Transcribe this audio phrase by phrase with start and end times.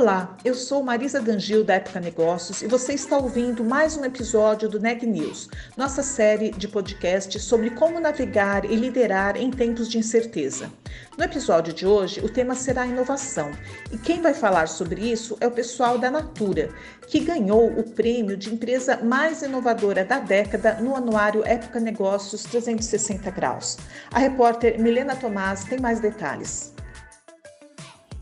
[0.00, 4.66] Olá, eu sou Marisa Dangil da Época Negócios e você está ouvindo mais um episódio
[4.66, 9.98] do Neg News, nossa série de podcast sobre como navegar e liderar em tempos de
[9.98, 10.72] incerteza.
[11.18, 13.50] No episódio de hoje, o tema será inovação
[13.92, 16.70] e quem vai falar sobre isso é o pessoal da Natura,
[17.06, 23.30] que ganhou o prêmio de empresa mais inovadora da década no anuário Época Negócios 360
[23.32, 23.76] Graus.
[24.10, 26.72] A repórter Milena Tomás tem mais detalhes.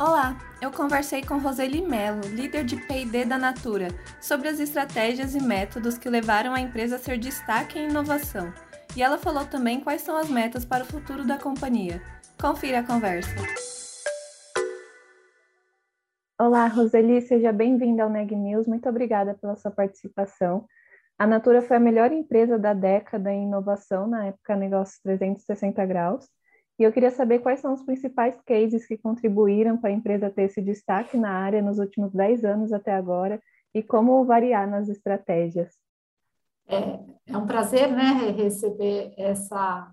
[0.00, 3.88] Olá, eu conversei com Roseli Mello, líder de P&D da Natura,
[4.20, 8.52] sobre as estratégias e métodos que levaram a empresa a ser destaque em inovação.
[8.96, 12.00] E ela falou também quais são as metas para o futuro da companhia.
[12.40, 13.34] Confira a conversa.
[16.40, 18.68] Olá, Roseli, seja bem-vinda ao Neg News.
[18.68, 20.64] Muito obrigada pela sua participação.
[21.18, 26.28] A Natura foi a melhor empresa da década em inovação na época Negócios 360 Graus
[26.78, 30.42] e eu queria saber quais são os principais cases que contribuíram para a empresa ter
[30.42, 33.42] esse destaque na área nos últimos 10 anos até agora
[33.74, 35.74] e como variar nas estratégias.
[36.68, 39.92] É, é um prazer né, receber essa,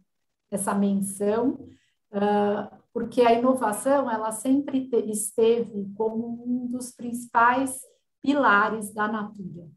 [0.51, 1.67] essa menção,
[2.11, 7.81] uh, porque a inovação ela sempre te, esteve como um dos principais
[8.21, 9.67] pilares da Natura.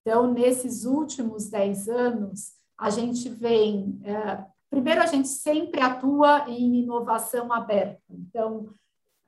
[0.00, 6.82] Então, nesses últimos 10 anos, a gente vem uh, Primeiro, a gente sempre atua em
[6.82, 8.02] inovação aberta.
[8.10, 8.74] Então,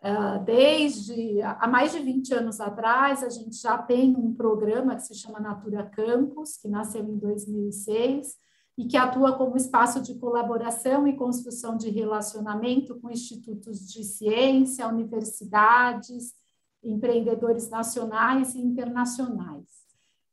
[0.00, 5.02] ah, desde há mais de 20 anos atrás, a gente já tem um programa que
[5.02, 8.36] se chama Natura Campus, que nasceu em 2006
[8.76, 14.86] e que atua como espaço de colaboração e construção de relacionamento com institutos de ciência,
[14.86, 16.32] universidades,
[16.80, 19.77] empreendedores nacionais e internacionais.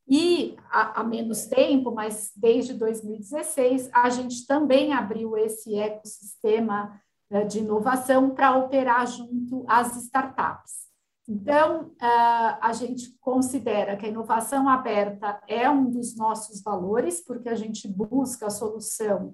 [0.08, 7.02] E há, menos tempo, mas desde 2016, a gente também abriu esse ecossistema
[7.32, 10.86] uh, de inovação para operar junto às startups.
[11.28, 17.50] Então, uh, a gente considera que a inovação aberta é um dos nossos valores, porque
[17.50, 19.34] a gente busca a solução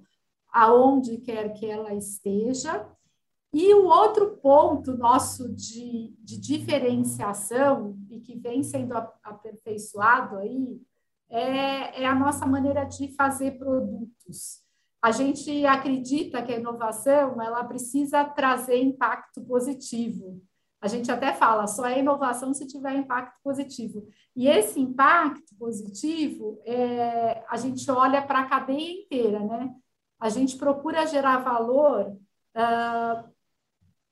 [0.53, 2.85] aonde quer que ela esteja,
[3.53, 10.81] e o outro ponto nosso de, de diferenciação e que vem sendo aperfeiçoado aí
[11.29, 14.61] é, é a nossa maneira de fazer produtos.
[15.01, 20.41] A gente acredita que a inovação ela precisa trazer impacto positivo.
[20.79, 24.07] A gente até fala, só é inovação se tiver impacto positivo.
[24.35, 29.73] E esse impacto positivo, é, a gente olha para a cadeia inteira, né?
[30.19, 32.17] A gente procura gerar valor
[32.55, 33.30] uh,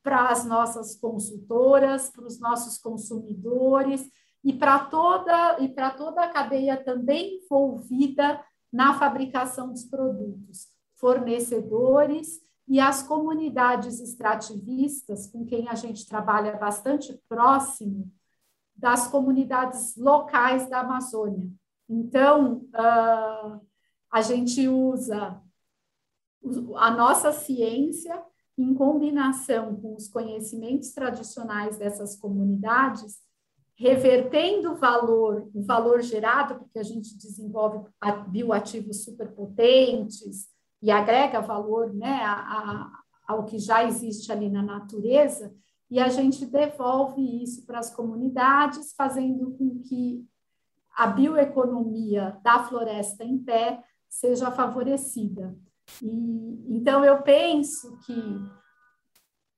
[0.02, 4.10] para as nossas consultoras, para os nossos consumidores
[4.44, 12.40] e para toda e para toda a cadeia também envolvida na fabricação dos produtos, fornecedores
[12.68, 18.12] e as comunidades extrativistas com quem a gente trabalha bastante próximo
[18.76, 21.50] das comunidades locais da Amazônia.
[21.90, 23.60] Então, uh,
[24.12, 25.42] a gente usa
[26.78, 28.24] a nossa ciência
[28.62, 33.18] em combinação com os conhecimentos tradicionais dessas comunidades,
[33.74, 37.90] revertendo o valor, o valor gerado, porque a gente desenvolve
[38.28, 40.50] bioativos superpotentes
[40.82, 42.92] e agrega valor né, a, a,
[43.26, 45.56] ao que já existe ali na natureza,
[45.90, 50.28] e a gente devolve isso para as comunidades, fazendo com que
[50.96, 55.58] a bioeconomia da floresta em pé seja favorecida.
[56.02, 58.14] E, então, eu penso que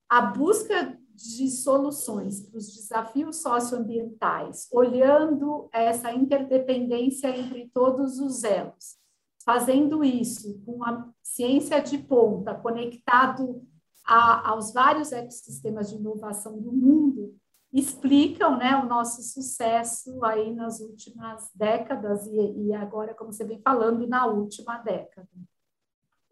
[0.08, 8.96] a busca de soluções para os desafios socioambientais, olhando essa interdependência entre todos os elos,
[9.44, 13.62] fazendo isso com a ciência de ponta, conectado
[14.04, 17.36] a, aos vários ecossistemas de inovação do mundo,
[17.72, 23.60] explicam né, o nosso sucesso aí nas últimas décadas e, e agora, como você vem
[23.62, 25.28] falando, na última década.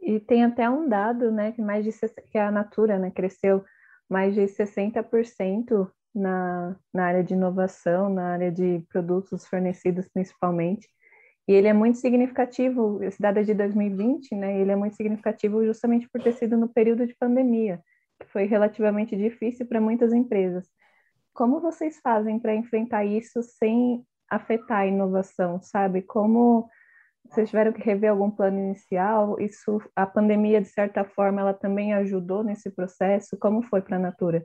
[0.03, 1.93] E tem até um dado, né, que mais de
[2.31, 3.65] que a Natura, né, cresceu
[4.09, 10.89] mais de 60% na, na área de inovação, na área de produtos fornecidos principalmente.
[11.47, 15.65] E ele é muito significativo, esse dado é de 2020, né, ele é muito significativo
[15.65, 17.81] justamente por ter sido no período de pandemia,
[18.21, 20.69] que foi relativamente difícil para muitas empresas.
[21.33, 26.03] Como vocês fazem para enfrentar isso sem afetar a inovação, sabe?
[26.03, 26.69] Como
[27.31, 29.39] vocês tiveram que rever algum plano inicial?
[29.41, 33.37] Isso, a pandemia, de certa forma, ela também ajudou nesse processo?
[33.39, 34.45] Como foi para a Natura?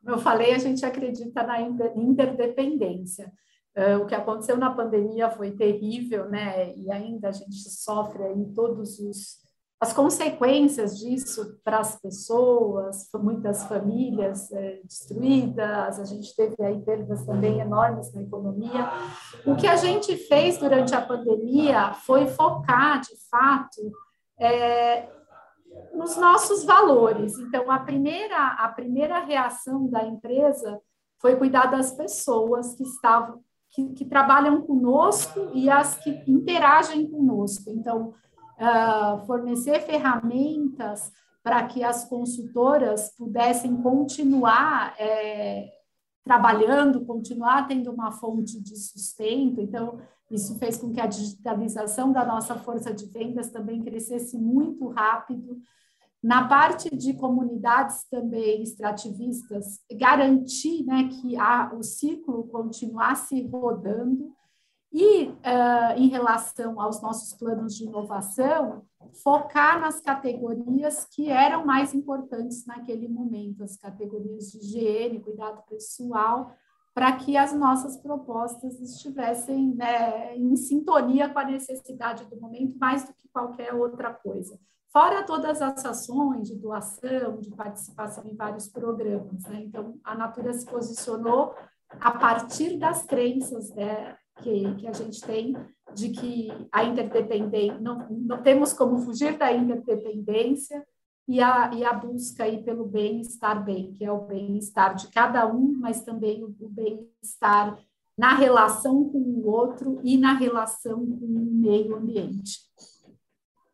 [0.00, 3.32] Como eu falei, a gente acredita na interdependência.
[3.76, 6.72] Uh, o que aconteceu na pandemia foi terrível, né?
[6.76, 9.43] E ainda a gente sofre aí todos os
[9.84, 17.26] as consequências disso para as pessoas, muitas famílias é, destruídas, a gente teve aí perdas
[17.26, 18.90] também enormes na economia.
[19.44, 23.92] O que a gente fez durante a pandemia foi focar, de fato,
[24.40, 25.06] é,
[25.92, 27.38] nos nossos valores.
[27.38, 30.80] Então, a primeira, a primeira reação da empresa
[31.20, 37.68] foi cuidar das pessoas que estavam, que, que trabalham conosco e as que interagem conosco.
[37.68, 38.14] Então,
[38.58, 41.12] uh, fornecer ferramentas
[41.42, 45.70] para que as consultoras pudessem continuar é,
[46.24, 49.60] trabalhando, continuar tendo uma fonte de sustento.
[49.60, 54.88] Então, isso fez com que a digitalização da nossa força de vendas também crescesse muito
[54.88, 55.58] rápido.
[56.22, 64.33] Na parte de comunidades também extrativistas, garantir né, que a, o ciclo continuasse rodando
[64.96, 68.84] e, uh, em relação aos nossos planos de inovação,
[69.24, 76.54] focar nas categorias que eram mais importantes naquele momento, as categorias de higiene, cuidado pessoal,
[76.94, 83.04] para que as nossas propostas estivessem né, em sintonia com a necessidade do momento, mais
[83.04, 84.56] do que qualquer outra coisa.
[84.92, 89.42] Fora todas as ações de doação, de participação em vários programas.
[89.42, 89.64] Né?
[89.64, 91.52] Então, a Natura se posicionou
[91.98, 95.54] a partir das crenças né, que, que a gente tem
[95.94, 100.84] de que a interdependência, não, não temos como fugir da interdependência
[101.26, 105.46] e a, e a busca aí pelo bem-estar bem, que é o bem-estar de cada
[105.46, 107.78] um, mas também o, o bem-estar
[108.16, 112.58] na relação com o outro e na relação com o meio ambiente.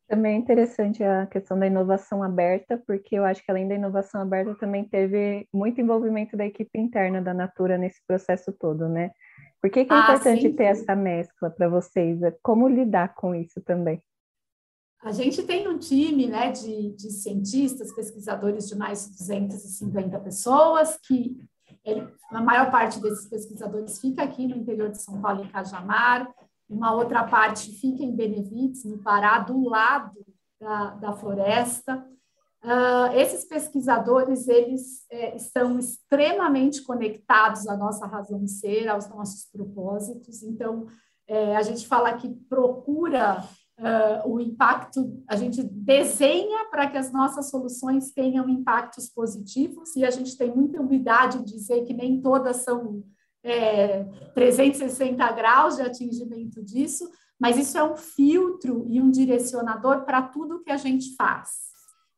[0.08, 4.20] Também é interessante a questão da inovação aberta, porque eu acho que além da inovação
[4.20, 9.12] aberta também teve muito envolvimento da equipe interna da Natura nesse processo todo, né?
[9.60, 10.52] Por que, que é ah, importante sim.
[10.52, 12.22] ter essa mescla para vocês?
[12.22, 14.02] É como lidar com isso também?
[15.02, 20.98] A gente tem um time né, de, de cientistas, pesquisadores de mais de 250 pessoas,
[21.06, 21.36] que
[21.84, 26.30] ele, a maior parte desses pesquisadores fica aqui no interior de São Paulo, em Cajamar,
[26.68, 30.24] uma outra parte fica em Benevides, no Pará, do lado
[30.60, 32.06] da, da floresta.
[32.62, 39.46] Uh, esses pesquisadores eles é, estão extremamente conectados à nossa razão de ser, aos nossos
[39.50, 40.42] propósitos.
[40.42, 40.86] Então,
[41.26, 43.42] é, a gente fala que procura
[43.78, 50.04] uh, o impacto, a gente desenha para que as nossas soluções tenham impactos positivos, e
[50.04, 53.02] a gente tem muita humildade de dizer que nem todas são
[53.42, 54.04] é,
[54.34, 60.62] 360 graus de atingimento disso, mas isso é um filtro e um direcionador para tudo
[60.62, 61.69] que a gente faz.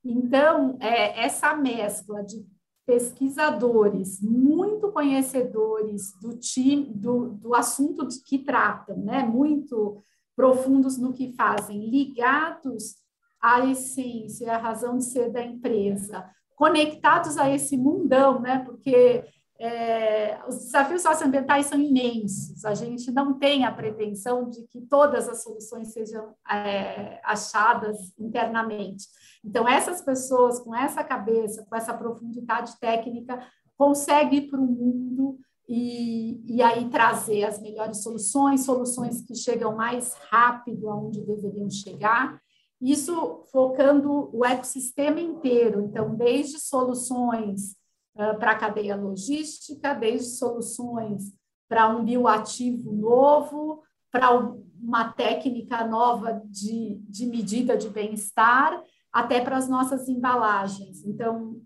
[0.05, 2.45] Então, é, essa mescla de
[2.85, 10.03] pesquisadores muito conhecedores do, time, do, do assunto que tratam, né, muito
[10.35, 12.97] profundos no que fazem, ligados
[13.41, 19.25] à essência, à razão de ser da empresa, conectados a esse mundão, né, porque
[19.65, 22.65] é, os desafios socioambientais são imensos.
[22.65, 29.07] A gente não tem a pretensão de que todas as soluções sejam é, achadas internamente.
[29.45, 33.41] Então, essas pessoas com essa cabeça, com essa profundidade técnica,
[33.77, 39.77] conseguem ir para o mundo e, e aí trazer as melhores soluções, soluções que chegam
[39.77, 42.43] mais rápido aonde deveriam chegar.
[42.81, 47.81] Isso focando o ecossistema inteiro, então, desde soluções
[48.15, 51.33] para a cadeia logística, desde soluções
[51.69, 54.31] para um bioativo novo, para
[54.79, 61.03] uma técnica nova de, de medida de bem-estar, até para as nossas embalagens.
[61.03, 61.63] Então,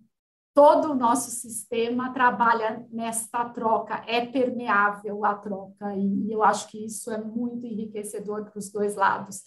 [0.54, 6.84] todo o nosso sistema trabalha nesta troca, é permeável a troca, e eu acho que
[6.84, 9.42] isso é muito enriquecedor para os dois lados.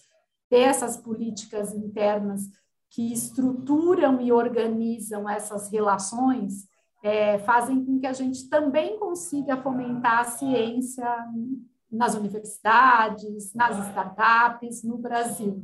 [0.48, 2.42] Ter essas políticas internas
[2.90, 6.68] que estruturam e organizam essas relações
[7.02, 11.06] é, fazem com que a gente também consiga fomentar a ciência
[11.90, 15.62] nas universidades, nas startups, no Brasil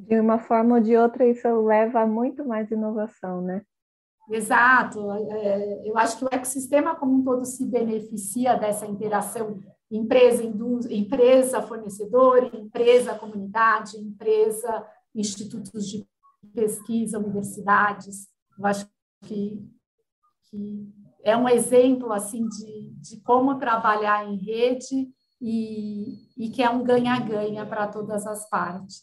[0.00, 3.62] de uma forma ou de outra, isso leva a muito mais inovação, né?
[4.28, 5.10] Exato.
[5.12, 9.60] É, eu acho que o ecossistema como um todo se beneficia dessa interação
[9.90, 10.44] empresa,
[10.88, 16.06] empresa fornecedor, empresa comunidade, empresa institutos de
[16.54, 18.28] pesquisa, universidades.
[18.56, 18.88] Eu acho
[19.24, 19.60] que,
[20.50, 20.88] que
[21.22, 25.08] é um exemplo assim de, de como trabalhar em rede
[25.40, 29.02] e, e que é um ganha-ganha para todas as partes.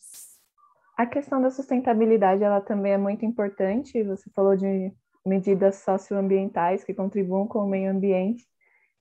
[0.98, 4.04] A questão da sustentabilidade, ela também é muito importante.
[4.04, 4.92] Você falou de
[5.26, 8.46] medidas socioambientais que contribuam com o meio ambiente,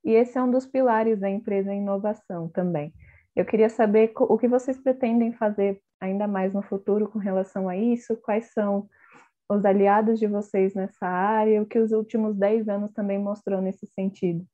[0.04, 2.92] e esse é um dos pilares da empresa inovação também.
[3.34, 7.76] Eu queria saber o que vocês pretendem fazer ainda mais no futuro com relação a
[7.76, 8.88] isso, quais são
[9.48, 13.86] os aliados de vocês nessa área, o que os últimos 10 anos também mostrou nesse
[13.86, 14.46] sentido.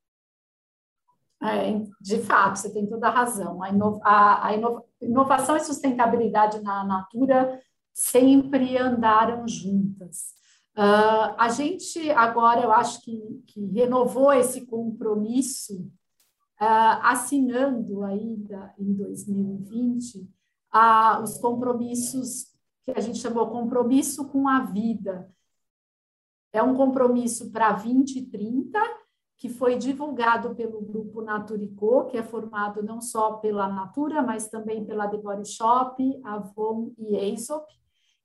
[1.42, 3.62] É, de fato, você tem toda a razão.
[3.62, 3.68] A,
[4.04, 7.60] a, a inova, inovação e sustentabilidade na Natura
[7.92, 10.34] sempre andaram juntas.
[10.76, 15.80] Uh, a gente agora, eu acho que, que renovou esse compromisso,
[16.60, 20.18] uh, assinando ainda em 2020
[20.72, 22.51] uh, os compromissos
[22.84, 25.30] que a gente chamou compromisso com a vida.
[26.52, 28.78] É um compromisso para 2030,
[29.38, 34.84] que foi divulgado pelo grupo Naturico, que é formado não só pela Natura, mas também
[34.84, 37.66] pela The Body Shop, Avon e Aesop.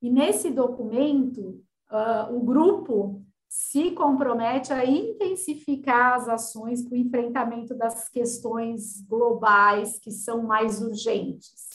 [0.01, 7.73] E nesse documento, uh, o grupo se compromete a intensificar as ações para o enfrentamento
[7.73, 11.66] das questões globais que são mais urgentes.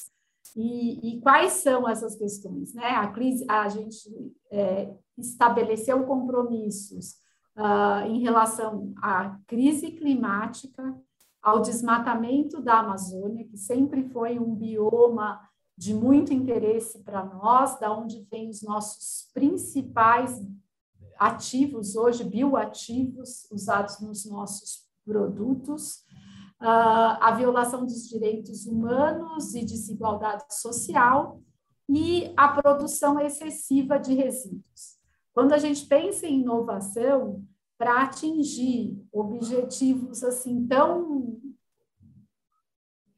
[0.57, 2.75] E, e quais são essas questões?
[2.75, 2.85] Né?
[2.85, 4.09] A, crise, a gente
[4.51, 7.17] é, estabeleceu compromissos
[7.57, 10.97] uh, em relação à crise climática,
[11.43, 15.41] ao desmatamento da Amazônia, que sempre foi um bioma
[15.77, 20.41] de muito interesse para nós, da onde vêm os nossos principais
[21.19, 26.02] ativos hoje, bioativos, usados nos nossos produtos,
[26.65, 31.41] a violação dos direitos humanos e desigualdade social
[31.89, 34.99] e a produção excessiva de resíduos.
[35.35, 37.45] Quando a gente pensa em inovação,
[37.83, 41.41] para atingir objetivos assim tão,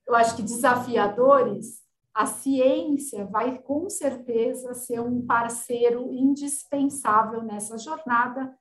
[0.07, 1.83] eu acho que desafiadores,
[2.15, 8.57] a ciência vai com certeza ser um parceiro indispensável nessa jornada,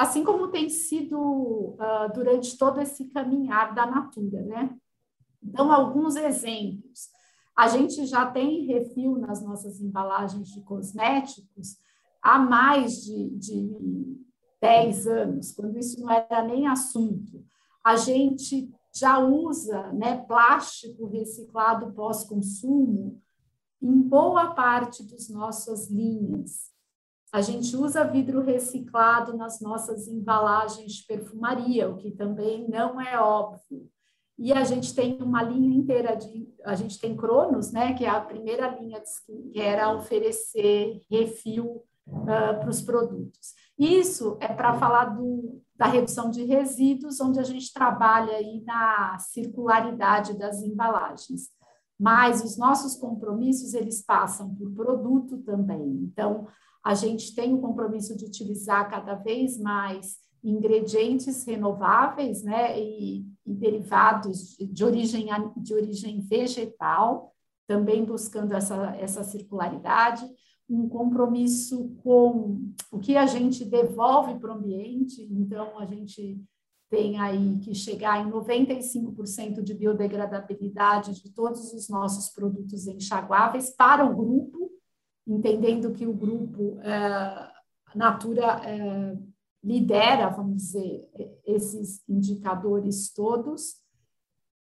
[0.00, 4.74] assim como tem sido uh, durante todo esse caminhar da Natura, né?
[5.42, 7.10] Então, alguns exemplos.
[7.54, 11.76] A gente já tem refil nas nossas embalagens de cosméticos
[12.22, 14.16] há mais de, de
[14.58, 17.44] 10 anos, quando isso não era nem assunto.
[17.84, 23.20] A gente já usa né, plástico reciclado pós-consumo
[23.82, 26.70] em boa parte das nossas linhas.
[27.32, 33.20] A gente usa vidro reciclado nas nossas embalagens de perfumaria, o que também não é
[33.20, 33.88] óbvio.
[34.36, 36.48] E a gente tem uma linha inteira de.
[36.64, 39.00] A gente tem Cronos, né, que é a primeira linha
[39.52, 43.54] que era oferecer refil uh, para os produtos.
[43.78, 49.18] Isso é para falar do, da redução de resíduos, onde a gente trabalha aí na
[49.18, 51.50] circularidade das embalagens.
[51.98, 56.00] Mas os nossos compromissos, eles passam por produto também.
[56.02, 56.46] Então,
[56.84, 63.54] a gente tem o compromisso de utilizar cada vez mais ingredientes renováveis, né, e, e
[63.54, 67.34] derivados de, origem, de origem vegetal,
[67.66, 70.26] também buscando essa, essa circularidade.
[70.68, 76.42] Um compromisso com o que a gente devolve para o ambiente, então a gente
[76.90, 84.04] tem aí que chegar em 95% de biodegradabilidade de todos os nossos produtos enxaguáveis para
[84.04, 84.59] o grupo,
[85.26, 87.50] entendendo que o grupo é,
[87.94, 89.16] Natura é,
[89.62, 91.08] lidera, vamos dizer,
[91.44, 93.76] esses indicadores todos,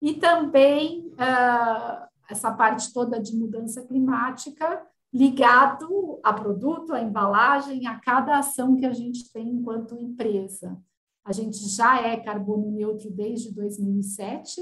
[0.02, 8.00] e também é, essa parte toda de mudança climática, ligado a produto, a embalagem, a
[8.00, 10.78] cada ação que a gente tem enquanto empresa.
[11.24, 14.62] A gente já é carbono neutro desde 2007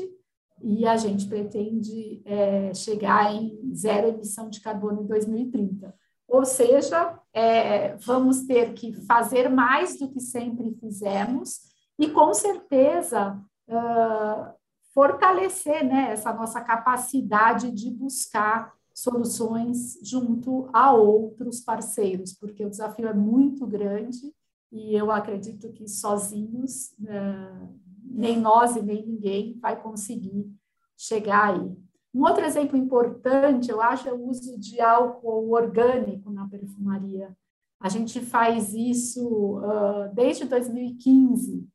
[0.63, 5.93] e a gente pretende é, chegar em zero emissão de carbono em 2030.
[6.27, 11.59] Ou seja, é, vamos ter que fazer mais do que sempre fizemos
[11.99, 14.53] e, com certeza, uh,
[14.93, 23.07] fortalecer né, essa nossa capacidade de buscar soluções junto a outros parceiros, porque o desafio
[23.07, 24.33] é muito grande
[24.71, 27.69] e eu acredito que sozinhos, né,
[28.13, 30.49] nem nós e nem ninguém vai conseguir
[30.97, 31.75] chegar aí.
[32.13, 37.35] Um outro exemplo importante, eu acho, é o uso de álcool orgânico na perfumaria.
[37.79, 41.67] A gente faz isso uh, desde 2015,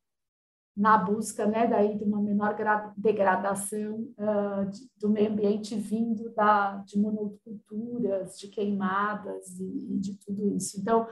[0.75, 2.55] na busca né, daí de uma menor
[2.95, 10.17] degradação uh, de, do meio ambiente vindo da, de monoculturas, de queimadas e, e de
[10.17, 10.79] tudo isso.
[10.79, 11.05] Então,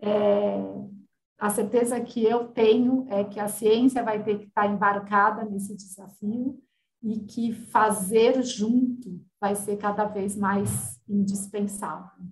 [0.00, 0.64] é,
[1.40, 5.74] a certeza que eu tenho é que a ciência vai ter que estar embarcada nesse
[5.74, 6.62] desafio
[7.02, 12.26] e que fazer junto vai ser cada vez mais indispensável.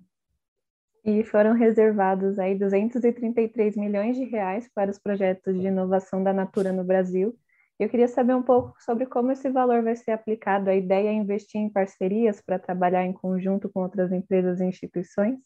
[1.02, 6.70] E foram reservados aí 233 milhões de reais para os projetos de inovação da Natura
[6.70, 7.34] no Brasil.
[7.78, 10.68] Eu queria saber um pouco sobre como esse valor vai ser aplicado.
[10.68, 15.38] A ideia é investir em parcerias para trabalhar em conjunto com outras empresas e instituições?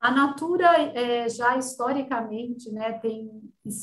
[0.00, 3.28] A Natura é, já historicamente né, tem,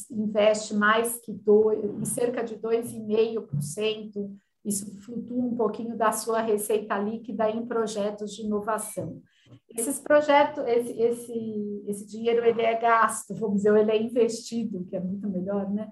[0.10, 7.50] investe mais que dois, cerca de 2,5%, isso flutua um pouquinho da sua receita líquida
[7.50, 9.22] em projetos de inovação.
[9.69, 14.95] Esses projetos, esse, esse, esse dinheiro ele é gasto, vamos dizer, ele é investido, que
[14.95, 15.91] é muito melhor, né?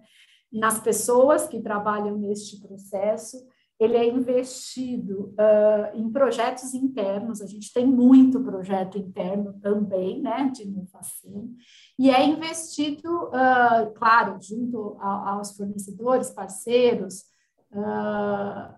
[0.51, 3.37] Nas pessoas que trabalham neste processo,
[3.83, 10.49] ele é investido uh, em projetos internos, a gente tem muito projeto interno também, né,
[10.53, 11.49] de inovação,
[11.97, 17.23] e é investido, uh, claro, junto a, aos fornecedores, parceiros,
[17.71, 18.73] uh,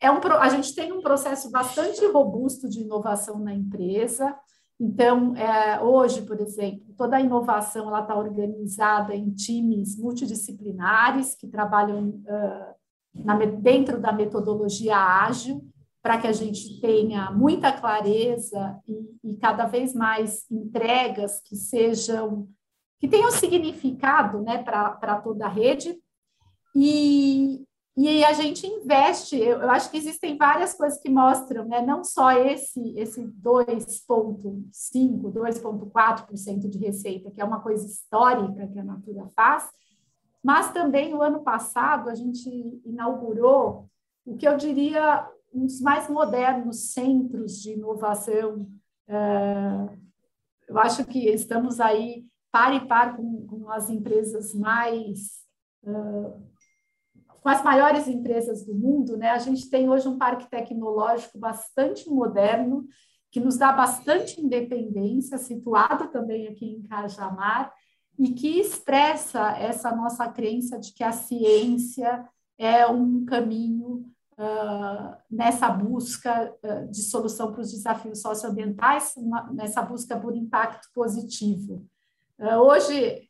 [0.00, 4.36] é um, a gente tem um processo bastante robusto de inovação na empresa,
[4.80, 12.22] então, é, hoje, por exemplo, toda a inovação está organizada em times multidisciplinares que trabalham
[13.14, 15.64] na, dentro da metodologia ágil,
[16.02, 22.48] para que a gente tenha muita clareza e, e, cada vez mais entregas que sejam
[22.98, 25.96] que tenham significado né, para toda a rede.
[26.74, 27.64] E,
[27.96, 32.04] e a gente investe, eu, eu, acho que existem várias coisas que mostram, né, não
[32.04, 39.30] só esse, esse 2,5%, 2,4% de receita, que é uma coisa histórica que a Natura
[39.34, 39.70] faz,
[40.42, 42.48] mas também o ano passado a gente
[42.84, 43.88] inaugurou
[44.24, 48.68] o que eu diria um dos mais modernos centros de inovação.
[49.08, 49.88] É,
[50.68, 55.42] eu acho que estamos aí par e par com, com as empresas mais
[55.84, 56.48] é,
[57.40, 59.30] com as maiores empresas do mundo, né?
[59.30, 62.86] A gente tem hoje um parque tecnológico bastante moderno
[63.30, 67.72] que nos dá bastante independência, situado também aqui em Cajamar,
[68.18, 72.28] e que expressa essa nossa crença de que a ciência
[72.58, 79.80] é um caminho uh, nessa busca uh, de solução para os desafios socioambientais, uma, nessa
[79.82, 81.86] busca por impacto positivo.
[82.38, 83.28] Uh, hoje,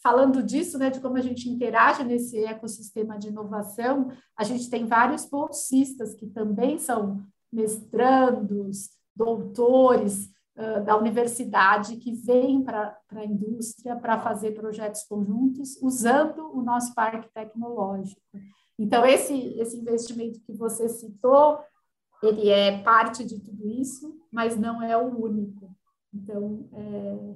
[0.00, 4.86] falando disso, né, de como a gente interage nesse ecossistema de inovação, a gente tem
[4.86, 7.20] vários bolsistas que também são
[7.52, 10.30] mestrandos, doutores,
[10.84, 17.28] da universidade que vem para a indústria para fazer projetos conjuntos usando o nosso parque
[17.32, 18.20] tecnológico.
[18.78, 21.58] Então, esse, esse investimento que você citou,
[22.22, 25.74] ele é parte de tudo isso, mas não é o único.
[26.12, 27.34] Então, é,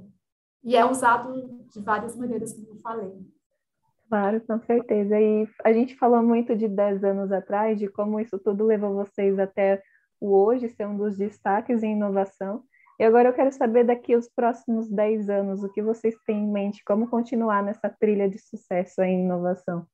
[0.65, 3.13] e é usado de várias maneiras, como eu falei.
[4.09, 5.19] Claro, com certeza.
[5.21, 9.39] E a gente falou muito de 10 anos atrás, de como isso tudo levou vocês
[9.39, 9.83] até
[10.21, 12.63] o hoje, ser um dos destaques em inovação.
[12.99, 16.51] E agora eu quero saber daqui os próximos 10 anos, o que vocês têm em
[16.51, 19.87] mente, como continuar nessa trilha de sucesso em inovação?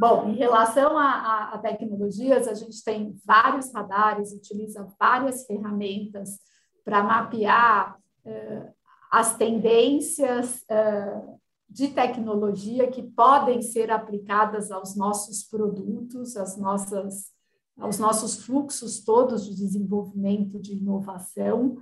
[0.00, 6.40] Bom, em relação a, a, a tecnologias, a gente tem vários radares, utiliza várias ferramentas
[6.82, 8.74] para mapear uh,
[9.10, 17.33] as tendências uh, de tecnologia que podem ser aplicadas aos nossos produtos, às nossas
[17.78, 21.76] aos nossos fluxos todos de desenvolvimento de inovação.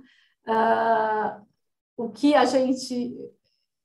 [0.47, 1.45] Uh,
[1.95, 3.15] o que a gente,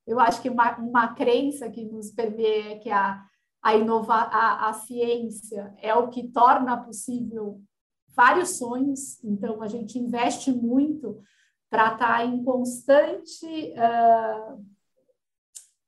[0.07, 3.23] eu acho que uma, uma crença que nos permeia é que a,
[3.63, 7.63] a, inova, a, a ciência é o que torna possível
[8.17, 11.23] vários sonhos, então a gente investe muito
[11.71, 14.67] para estar em constante uh,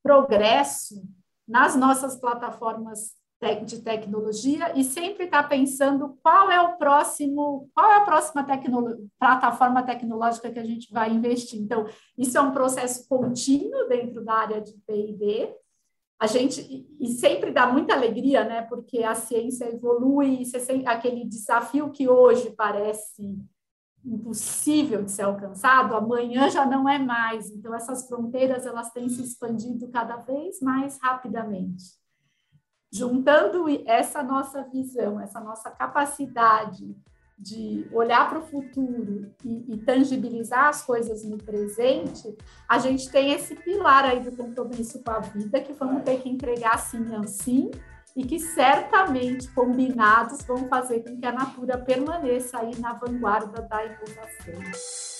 [0.02, 1.02] progresso
[1.48, 3.19] nas nossas plataformas
[3.64, 9.08] de tecnologia e sempre está pensando qual é o próximo, qual é a próxima tecno,
[9.18, 11.58] plataforma tecnológica que a gente vai investir.
[11.58, 11.86] Então,
[12.18, 15.54] isso é um processo contínuo dentro da área de P&D.
[16.18, 18.60] A gente e sempre dá muita alegria, né?
[18.60, 20.42] Porque a ciência evolui,
[20.84, 23.38] aquele desafio que hoje parece
[24.04, 27.50] impossível de ser alcançado, amanhã já não é mais.
[27.50, 31.99] Então essas fronteiras elas têm se expandido cada vez mais rapidamente
[32.92, 36.96] juntando essa nossa visão, essa nossa capacidade
[37.38, 42.36] de olhar para o futuro e, e, tangibilizar as coisas no presente,
[42.68, 46.28] a gente tem esse pilar aí do compromisso com a vida que vamos ter que
[46.28, 47.70] entregar sim assim
[48.14, 53.86] e que certamente combinados vão fazer com que a Natura permaneça aí na vanguarda da
[53.86, 55.19] inovação.